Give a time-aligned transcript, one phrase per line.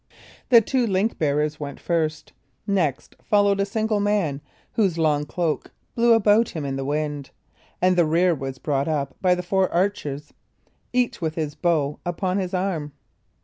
[0.49, 2.33] The two link bearers went first;
[2.65, 7.29] next followed a single man, whose long cloak blew about him in the wind;
[7.83, 10.33] and the rear was brought up by the four archers,
[10.91, 12.93] each with his bow upon his arm.